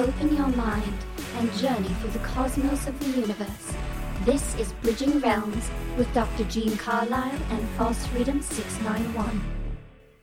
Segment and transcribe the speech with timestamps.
[0.00, 0.94] Open your mind
[1.36, 3.74] and journey through the cosmos of the universe.
[4.24, 5.68] This is Bridging Realms
[5.98, 6.44] with Dr.
[6.44, 9.42] Gene Carlisle and False Freedom 691.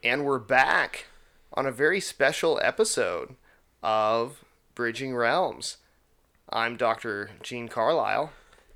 [0.04, 1.06] And we're back
[1.54, 3.36] on a very special episode
[3.84, 5.78] of Bridging Realms.
[6.50, 7.30] I'm Dr.
[7.44, 8.32] Gene Carlisle,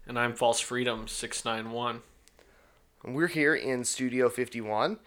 [0.05, 2.03] And I'm False Freedom 691.
[3.05, 4.99] we're here in Studio 51.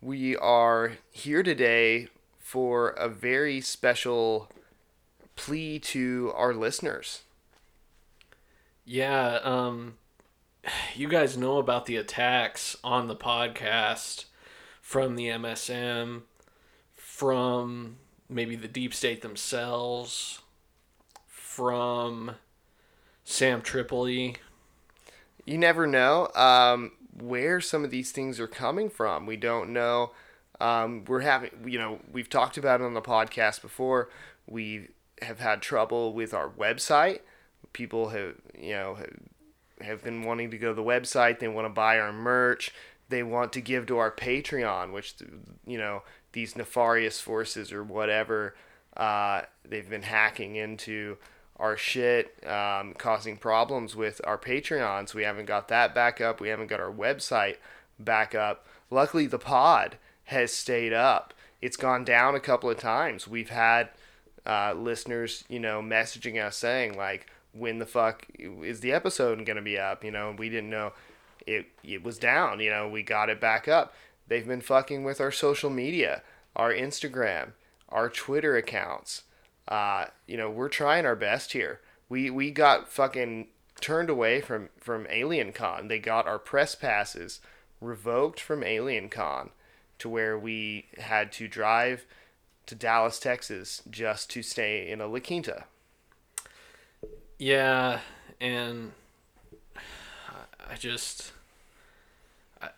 [0.00, 4.48] We are here today for a very special
[5.36, 7.22] plea to our listeners.
[8.84, 9.94] Yeah, um
[10.94, 14.26] you guys know about the attacks on the podcast
[14.80, 16.22] from the MSM,
[16.94, 17.96] from
[18.28, 20.40] maybe the deep state themselves,
[21.26, 22.32] from
[23.24, 24.36] Sam Tripoli.
[25.44, 29.26] you never know um, where some of these things are coming from.
[29.26, 30.12] We don't know.
[30.60, 34.08] Um, we're having, you know, we've talked about it on the podcast before.
[34.46, 34.88] We
[35.22, 37.20] have had trouble with our website.
[37.72, 38.98] People have, you know,
[39.80, 41.38] have, been wanting to go to the website.
[41.38, 42.72] They want to buy our merch.
[43.08, 45.14] They want to give to our Patreon, which,
[45.66, 48.54] you know, these nefarious forces or whatever,
[48.96, 51.16] uh, they've been hacking into
[51.56, 55.14] our shit, um, causing problems with our Patreons.
[55.14, 56.40] We haven't got that back up.
[56.40, 57.56] We haven't got our website
[57.98, 58.66] back up.
[58.90, 61.34] Luckily, the pod has stayed up.
[61.60, 63.28] It's gone down a couple of times.
[63.28, 63.90] We've had
[64.46, 69.56] uh, listeners, you know, messaging us saying like, "When the fuck is the episode going
[69.56, 70.92] to be up?" You know, we didn't know
[71.46, 71.66] it.
[71.84, 72.60] It was down.
[72.60, 73.94] You know, we got it back up.
[74.28, 76.22] They've been fucking with our social media,
[76.56, 77.52] our Instagram,
[77.88, 79.22] our Twitter accounts.
[79.68, 81.80] Uh, you know, we're trying our best here.
[82.08, 83.48] We we got fucking
[83.80, 85.88] turned away from from Alien Con.
[85.88, 87.40] They got our press passes
[87.80, 89.50] revoked from Alien Con
[89.98, 92.06] to where we had to drive
[92.66, 95.64] to Dallas, Texas just to stay in a La Quinta.
[97.38, 98.00] Yeah,
[98.40, 98.92] and
[100.70, 101.32] I just
[102.60, 102.68] I,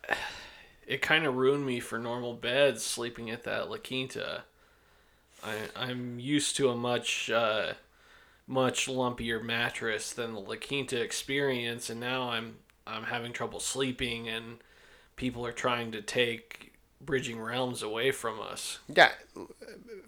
[0.87, 4.43] it kind of ruined me for normal beds sleeping at that La Quinta.
[5.43, 7.73] I I'm used to a much uh,
[8.47, 12.57] much lumpier mattress than the La Quinta experience, and now I'm
[12.87, 14.57] I'm having trouble sleeping, and
[15.15, 18.79] people are trying to take Bridging Realms away from us.
[18.87, 19.11] Yeah,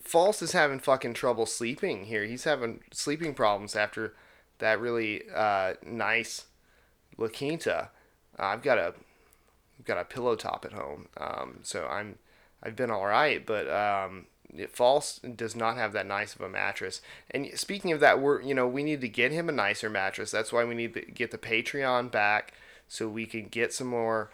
[0.02, 2.24] False is having fucking trouble sleeping here.
[2.25, 4.14] He's having sleeping problems after
[4.59, 6.46] that really uh, nice
[7.18, 7.90] La Quinta.
[8.40, 8.94] Uh, I've got a
[9.80, 12.18] I've got a pillow top at home, um, so I'm
[12.64, 14.25] I've been all right, but um,
[14.72, 17.02] False does not have that nice of a mattress.
[17.30, 20.31] And speaking of that, we're you know we need to get him a nicer mattress.
[20.31, 22.54] That's why we need to get the Patreon back
[22.88, 24.31] so we can get some more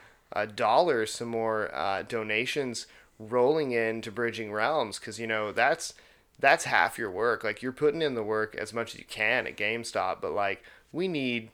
[0.55, 2.87] dollars, some more uh, donations
[3.19, 5.93] rolling in to Bridging Realms because you know that's
[6.39, 7.43] that's half your work.
[7.43, 10.63] Like you're putting in the work as much as you can at GameStop, but like
[10.91, 11.49] we need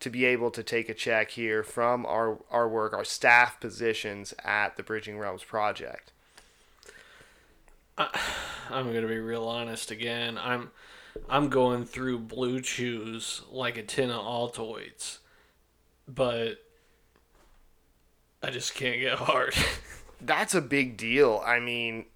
[0.00, 4.34] to be able to take a check here from our our work, our staff positions
[4.44, 6.12] at the Bridging Realms project.
[7.98, 10.38] I'm gonna be real honest again.
[10.38, 10.70] I'm
[11.28, 15.18] I'm going through Blue Chews like a tin of Altoids,
[16.06, 16.62] but
[18.42, 19.54] I just can't get hard.
[20.20, 21.42] That's a big deal.
[21.44, 22.06] I mean,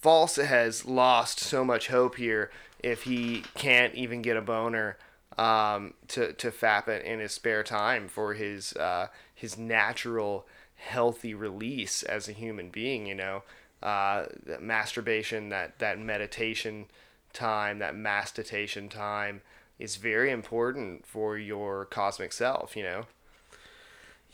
[0.00, 2.50] False has lost so much hope here
[2.82, 4.96] if he can't even get a boner
[5.38, 10.46] um, to to fap it in his spare time for his uh, his natural
[10.76, 13.06] healthy release as a human being.
[13.06, 13.42] You know,
[13.82, 16.86] uh, that masturbation, that that meditation
[17.32, 19.42] time, that mastitation time
[19.78, 22.76] is very important for your cosmic self.
[22.76, 23.06] You know.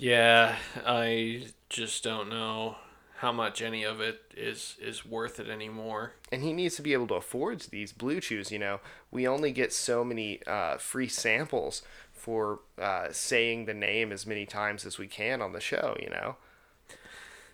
[0.02, 2.74] Yeah, I just don't know
[3.18, 6.14] how much any of it is is worth it anymore.
[6.32, 8.80] and he needs to be able to afford these blue chews you know?
[9.12, 11.82] We only get so many uh, free samples
[12.12, 16.10] for uh, saying the name as many times as we can on the show you
[16.10, 16.34] know?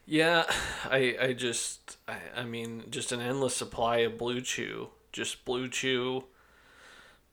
[0.06, 0.44] Yeah,
[0.84, 5.68] I I just I, I mean just an endless supply of Blue Chew, just Blue
[5.68, 6.24] Chew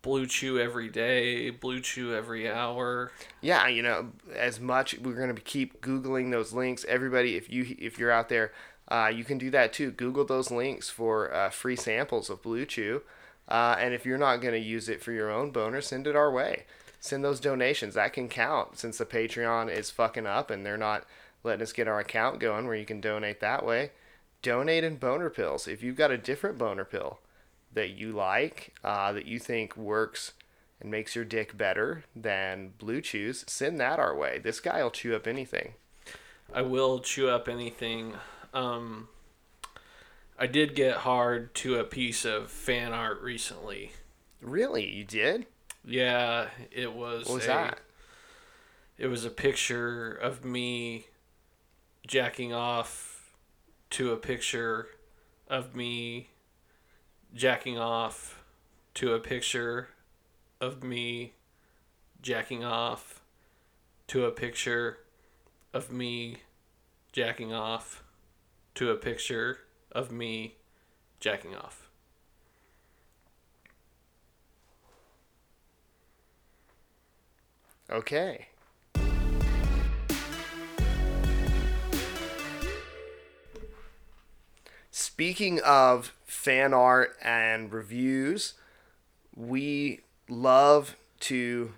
[0.05, 3.11] Blue Chew every day, Blue Chew every hour.
[3.41, 6.85] yeah you know as much we're going to keep googling those links.
[6.87, 8.53] Everybody if you if you're out there
[8.87, 9.89] uh, you can do that too.
[9.89, 13.01] Google those links for uh, free samples of blue chew.
[13.49, 16.15] Uh, and if you're not going to use it for your own boner send it
[16.15, 16.65] our way.
[16.99, 17.95] Send those donations.
[17.95, 21.05] That can count since the patreon is fucking up and they're not
[21.43, 23.89] letting us get our account going where you can donate that way.
[24.43, 25.67] Donate in boner pills.
[25.67, 27.17] If you've got a different boner pill
[27.75, 30.33] that you like uh, that you think works
[30.81, 34.39] and makes your dick better than Blue Chews, send that our way.
[34.39, 35.73] This guy will chew up anything.
[36.53, 38.13] I will chew up anything.
[38.53, 39.09] Um,
[40.37, 43.91] I did get hard to a piece of fan art recently.
[44.41, 45.45] Really, you did?
[45.83, 47.25] Yeah, it was.
[47.25, 47.79] What was a, that?
[48.97, 51.07] It was a picture of me
[52.07, 53.33] jacking off
[53.91, 54.87] to a picture
[55.47, 56.29] of me
[57.35, 58.41] jacking off
[58.93, 59.89] to a picture
[60.61, 61.33] of me
[62.21, 63.21] jacking off
[64.07, 64.99] to a picture
[65.73, 66.37] of me
[67.11, 68.03] jacking off
[68.73, 69.59] to a picture
[69.91, 70.55] of me
[71.19, 71.89] jacking off.
[77.89, 78.47] Okay.
[84.97, 88.53] Speaking of fan art and reviews,
[89.35, 89.99] we
[90.29, 91.73] love to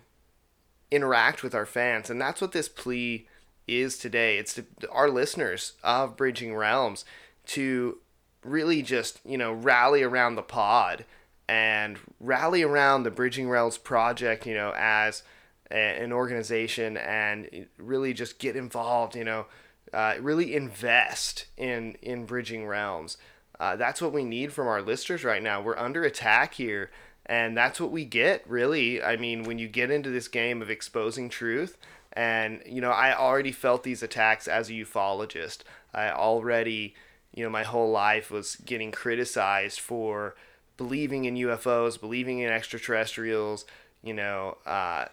[0.92, 3.26] interact with our fans, and that's what this plea
[3.66, 4.38] is today.
[4.38, 7.04] It's to our listeners of Bridging Realms
[7.46, 7.98] to
[8.44, 11.04] really just, you know, rally around the pod
[11.48, 15.24] and rally around the Bridging Realms project, you know, as
[15.72, 19.46] a, an organization and really just get involved, you know,
[19.92, 23.16] uh, really invest in in Bridging Realms.
[23.60, 25.60] Uh, that's what we need from our listeners right now.
[25.60, 26.90] We're under attack here,
[27.26, 28.48] and that's what we get.
[28.48, 31.76] Really, I mean, when you get into this game of exposing truth,
[32.12, 35.60] and you know, I already felt these attacks as a ufologist.
[35.92, 36.94] I already,
[37.34, 40.36] you know, my whole life was getting criticized for
[40.76, 43.64] believing in UFOs, believing in extraterrestrials.
[44.02, 45.06] You know, uh,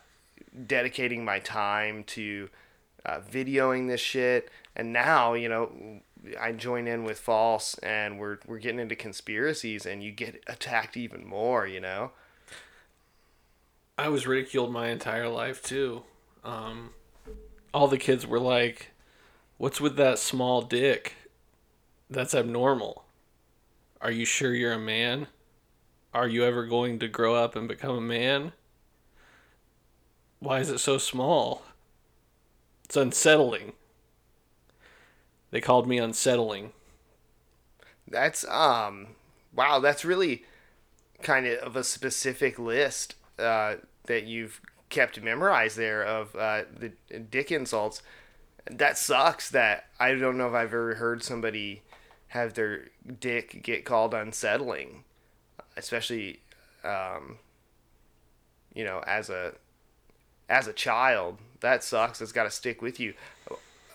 [0.68, 2.50] dedicating my time to
[3.06, 6.02] uh, videoing this shit, and now you know
[6.40, 10.98] I join in with false, and we're we're getting into conspiracies, and you get attacked
[10.98, 11.68] even more.
[11.68, 12.12] You know.
[13.98, 16.04] I was ridiculed my entire life too.
[16.44, 16.90] Um,
[17.74, 18.92] all the kids were like,
[19.58, 21.16] "What's with that small dick?
[22.10, 23.06] That's abnormal.
[24.02, 25.28] Are you sure you're a man?
[26.14, 28.52] Are you ever going to grow up and become a man?
[30.40, 31.64] Why is it so small?
[32.84, 33.74] It's unsettling."
[35.52, 36.72] They called me unsettling.
[38.08, 39.08] That's um
[39.54, 40.44] wow, that's really
[41.22, 43.76] kind of a specific list uh,
[44.06, 48.02] that you've kept memorized there of uh, the dick insults.
[48.70, 49.50] That sucks.
[49.50, 51.84] That I don't know if I've ever heard somebody
[52.30, 52.90] have their
[53.20, 55.04] dick get called unsettling,
[55.78, 56.42] especially
[56.84, 57.38] um,
[58.74, 59.54] you know as a
[60.50, 61.40] as a child.
[61.62, 62.22] That sucks.
[62.22, 63.14] It's got to stick with you.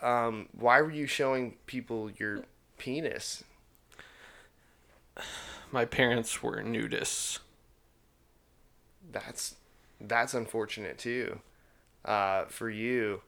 [0.03, 2.45] Um, why were you showing people your
[2.79, 3.45] penis?
[5.73, 7.39] My parents were nudists.
[9.13, 9.57] That's
[10.01, 11.41] that's unfortunate too,
[12.05, 13.23] uh, for you.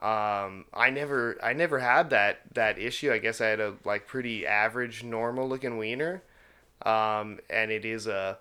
[0.00, 3.10] Um, I never I never had that that issue.
[3.12, 6.22] I guess I had a like pretty average, normal looking wiener,
[6.82, 8.38] um, and it is a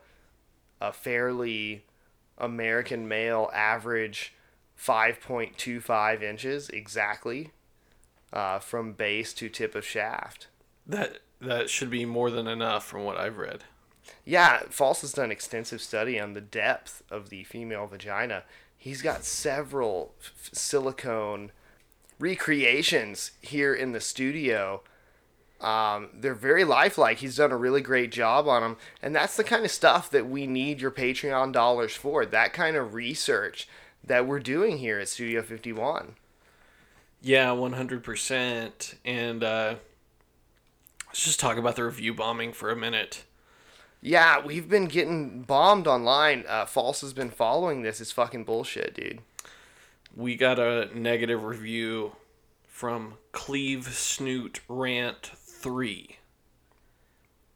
[0.79, 1.83] a fairly
[2.37, 4.33] American male average
[4.79, 7.51] 5.25 inches exactly
[8.31, 10.47] uh, from base to tip of shaft.
[10.85, 13.63] That that should be more than enough from what I've read.
[14.25, 18.43] Yeah, False has done extensive study on the depth of the female vagina.
[18.77, 21.51] He's got several f- silicone
[22.19, 24.81] recreations here in the studio.
[25.59, 27.17] Um, they're very lifelike.
[27.17, 30.29] He's done a really great job on them, and that's the kind of stuff that
[30.29, 32.25] we need your Patreon dollars for.
[32.25, 33.67] That kind of research
[34.03, 36.15] that we're doing here at Studio 51.
[37.21, 38.95] Yeah, one hundred percent.
[39.03, 39.75] And uh,
[41.07, 43.23] let's just talk about the review bombing for a minute.
[44.01, 46.45] Yeah, we've been getting bombed online.
[46.47, 47.99] Uh, False has been following this.
[47.99, 49.19] It's fucking bullshit, dude.
[50.15, 52.13] We got a negative review
[52.67, 56.17] from Cleve Snoot Rant Three.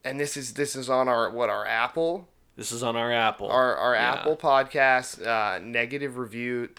[0.04, 2.28] And this is this is on our what our Apple
[2.62, 3.50] This is on our Apple.
[3.50, 4.14] our our Yeah.
[4.14, 6.70] Apple podcast uh, negative review.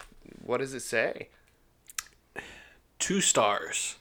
[0.41, 1.27] What does it say?
[2.99, 3.97] two stars.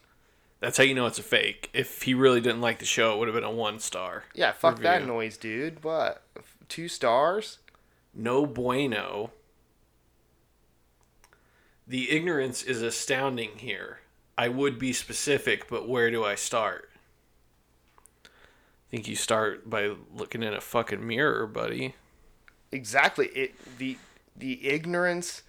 [0.61, 1.71] That's how you know it's a fake.
[1.75, 4.23] If he really didn't like the show, it would have been a one star.
[4.33, 5.83] Yeah, fuck that noise, dude.
[5.83, 6.23] What?
[6.69, 7.59] Two stars?
[8.15, 9.33] no bueno.
[11.89, 13.99] The ignorance is astounding here.
[14.39, 16.92] I would be specific, but where do I start?
[18.93, 21.95] I think you start by looking in a fucking mirror, buddy.
[22.71, 23.29] Exactly.
[23.29, 23.97] It the
[24.37, 25.43] the ignorance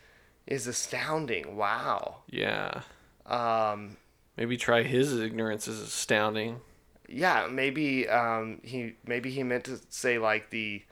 [0.48, 1.58] is astounding.
[1.58, 2.18] Wow.
[2.30, 2.84] Yeah.
[3.26, 3.98] Um,
[4.38, 6.62] Maybe try his ignorance is astounding.
[7.10, 10.84] yeah, maybe um, he maybe he meant to say like the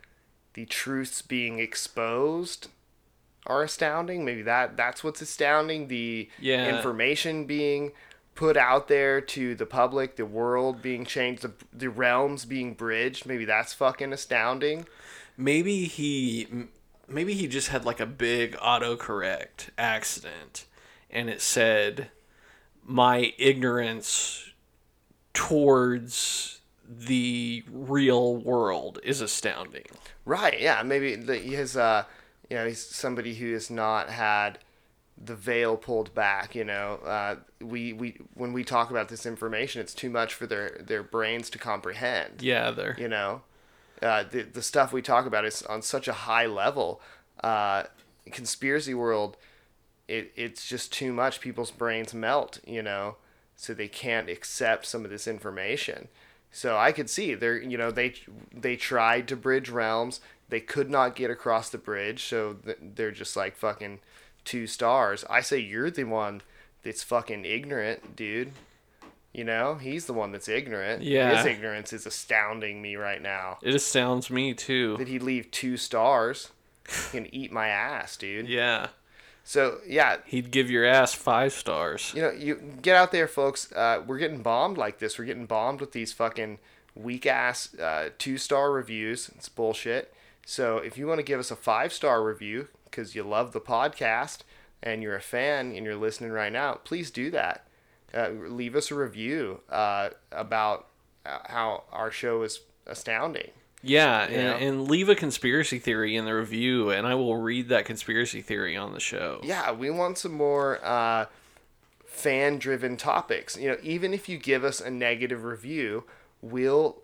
[0.53, 2.67] the truths being exposed
[3.47, 4.25] are astounding.
[4.25, 5.87] Maybe that that's what's astounding.
[5.87, 6.75] The Yeah.
[6.75, 7.93] information being
[8.35, 13.25] put out there to the public, the world being changed, the the realms being bridged.
[13.25, 14.85] Maybe that's fucking astounding.
[15.37, 16.47] Maybe he
[17.07, 20.65] maybe he just had like a big autocorrect accident
[21.11, 22.09] and it said
[22.83, 24.51] my ignorance
[25.33, 29.85] towards the real world is astounding.
[30.25, 30.59] Right.
[30.59, 30.81] Yeah.
[30.83, 32.03] Maybe his, uh,
[32.49, 34.59] you know, he's somebody who has not had
[35.23, 36.55] the veil pulled back.
[36.55, 40.47] You know, uh, we we when we talk about this information, it's too much for
[40.47, 42.41] their their brains to comprehend.
[42.41, 42.95] Yeah, there.
[42.97, 43.41] You know,
[44.01, 47.01] uh, the the stuff we talk about is on such a high level.
[47.43, 47.83] Uh,
[48.31, 49.37] conspiracy world,
[50.07, 51.41] it it's just too much.
[51.41, 52.59] People's brains melt.
[52.65, 53.17] You know,
[53.55, 56.07] so they can't accept some of this information.
[56.51, 58.15] So I could see they're you know they
[58.53, 60.19] they tried to bridge realms.
[60.49, 63.99] They could not get across the bridge, so they're just like fucking
[64.45, 65.23] two stars.
[65.29, 66.41] I say you're the one
[66.83, 68.51] that's fucking ignorant, dude.
[69.33, 71.03] You know, he's the one that's ignorant.
[71.03, 71.37] Yeah.
[71.37, 73.59] His ignorance is astounding me right now.
[73.61, 74.97] It astounds me too.
[74.97, 76.49] Did he leave two stars?
[77.11, 78.49] Can eat my ass, dude.
[78.49, 78.87] Yeah.
[79.43, 82.11] So yeah, He'd give your ass 5 stars.
[82.15, 83.71] you know, you get out there, folks.
[83.71, 85.17] Uh, we're getting bombed like this.
[85.17, 86.59] We're getting bombed with these fucking
[86.93, 89.29] weak ass uh, two star reviews.
[89.35, 90.13] It's bullshit.
[90.45, 93.61] So if you want to give us a five star review because you love the
[93.61, 94.39] podcast
[94.83, 97.65] and you're a fan and you're listening right now, please do that.
[98.13, 100.87] Uh, leave us a review uh, about
[101.25, 103.51] uh, how our show is astounding.
[103.83, 104.67] Yeah, and, know?
[104.67, 108.77] and leave a conspiracy theory in the review, and I will read that conspiracy theory
[108.77, 109.39] on the show.
[109.43, 111.25] yeah, we want some more uh,
[112.05, 113.57] fan driven topics.
[113.57, 116.03] You know, even if you give us a negative review,
[116.41, 116.97] we'll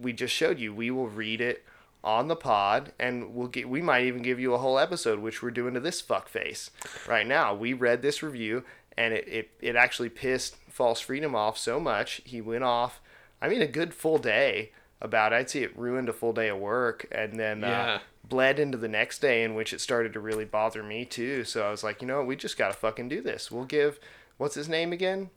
[0.00, 1.64] we just showed you, we will read it
[2.04, 5.42] on the pod and we'll get we might even give you a whole episode, which
[5.42, 6.70] we're doing to this fuckface
[7.08, 7.54] right now.
[7.54, 8.62] We read this review
[8.96, 13.00] and it, it, it actually pissed False Freedom off so much he went off
[13.42, 14.70] I mean a good full day
[15.00, 17.82] about I'd say it ruined a full day of work and then Yeah.
[17.94, 21.44] uh, bled into the next day in which it started to really bother me too.
[21.44, 23.50] So I was like, you know what, we just gotta fucking do this.
[23.50, 23.98] We'll give
[24.36, 25.30] what's his name again?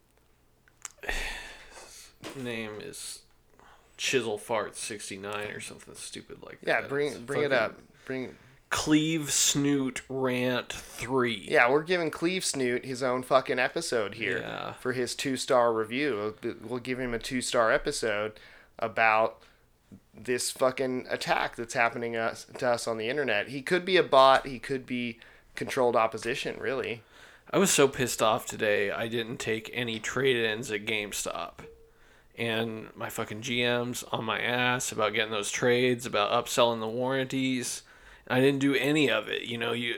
[2.35, 3.19] Name is
[3.97, 6.89] Chisel Fart 69 or something stupid like Yeah, that.
[6.89, 7.79] bring It's bring it up.
[8.05, 8.35] Bring
[8.69, 11.47] Cleave Snoot Rant 3.
[11.49, 14.73] yeah, we're giving Cleve Snoot his own fucking episode here Yeah.
[14.73, 16.35] for his two star review.
[16.61, 18.39] We'll- give him a two star episode
[18.79, 19.41] about
[20.13, 23.47] this fucking attack that's happening us, to us on the internet.
[23.49, 24.45] He could be a bot.
[24.47, 25.19] He could be
[25.55, 26.57] controlled opposition.
[26.59, 27.03] Really.
[27.51, 31.59] I was so pissed off today, I didn't take any trade ins at GameStop.
[32.37, 37.81] And my fucking GM's on my ass about getting those trades, about upselling the warranties.
[38.27, 39.43] I didn't do any of it.
[39.43, 39.95] You know, you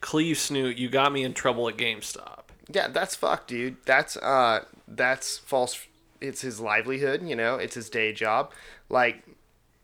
[0.00, 2.44] Cleve Snoot, you got me in trouble at GameStop.
[2.72, 3.76] Yeah, that's fucked, dude.
[3.84, 5.86] That's uh, that's false.
[6.20, 7.22] It's his livelihood.
[7.22, 8.52] You know, it's his day job.
[8.88, 9.24] Like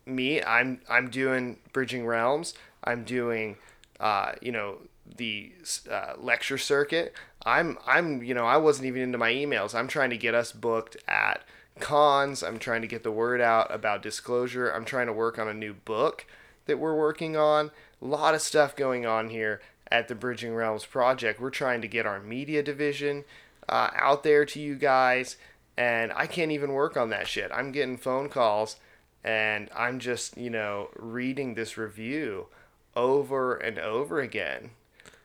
[0.05, 2.53] me, I'm I'm doing bridging realms.
[2.83, 3.57] I'm doing,
[3.99, 4.77] uh, you know,
[5.17, 5.51] the
[5.91, 7.13] uh, lecture circuit.
[7.45, 9.75] I'm I'm you know I wasn't even into my emails.
[9.75, 11.43] I'm trying to get us booked at
[11.79, 12.43] cons.
[12.43, 14.69] I'm trying to get the word out about disclosure.
[14.69, 16.25] I'm trying to work on a new book
[16.65, 17.71] that we're working on.
[18.01, 21.39] A lot of stuff going on here at the Bridging Realms project.
[21.39, 23.23] We're trying to get our media division
[23.69, 25.37] uh, out there to you guys,
[25.77, 27.51] and I can't even work on that shit.
[27.53, 28.77] I'm getting phone calls,
[29.23, 32.47] and I'm just, you know, reading this review
[32.95, 34.71] over and over again.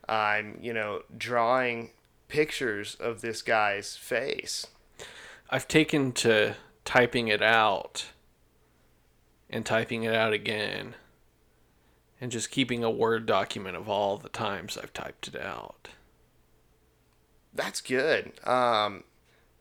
[0.09, 1.90] I'm, you know, drawing
[2.28, 4.66] pictures of this guy's face.
[5.52, 6.56] I've taken to
[6.87, 8.06] typing it out
[9.50, 10.94] and typing it out again
[12.18, 15.88] and just keeping a Word document of all the times I've typed it out.
[17.52, 18.32] That's good.
[18.49, 19.04] Um,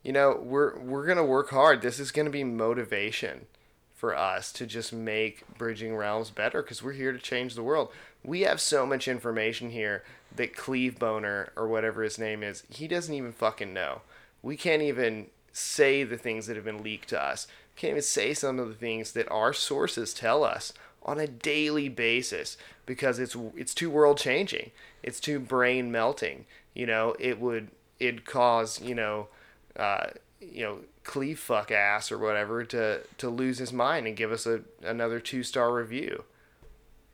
[0.01, 1.81] you know, we're we're gonna work hard.
[1.81, 3.47] This is gonna be motivation
[3.93, 7.89] for us to just make Bridging Realms better because we're here to change the world.
[8.23, 12.87] We have so much information here that Cleve Boner or whatever his name is, he
[12.87, 14.03] doesn't even fucking know.
[14.41, 17.47] We can't even say the things that have been leaked to us.
[17.75, 21.89] Can't even say some of the things that our sources tell us on a daily
[21.89, 24.71] basis because it's it's too world changing.
[25.03, 26.45] It's too brain melting.
[26.73, 29.27] You know, it would it'd cause you know,
[29.75, 30.07] uh,
[30.39, 34.45] you know, cleave fuck ass or whatever to to lose his mind and give us
[34.45, 36.23] a another two star review.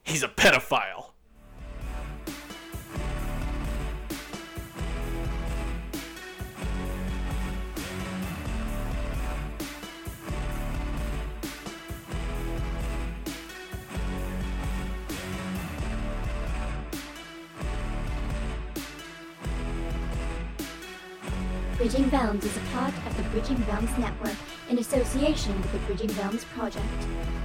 [0.04, 1.12] He's a pedophile.
[21.88, 24.36] Bridging Realms is a part of the Bridging Realms Network
[24.70, 26.84] in association with the Bridging Realms Project,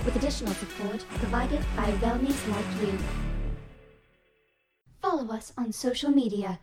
[0.05, 2.99] with additional support provided by Realmies like you.
[5.01, 6.59] Follow us on social media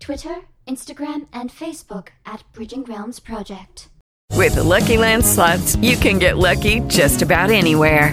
[0.00, 3.88] Twitter, Instagram, and Facebook at Bridging Realms Project.
[4.32, 8.12] With the Lucky Land slots, you can get lucky just about anywhere.